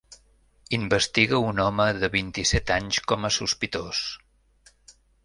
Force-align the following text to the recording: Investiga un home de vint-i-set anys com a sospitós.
Investiga 0.77 1.41
un 1.49 1.61
home 1.65 1.85
de 2.03 2.09
vint-i-set 2.15 2.73
anys 2.77 3.01
com 3.13 3.29
a 3.29 3.31
sospitós. 3.37 4.01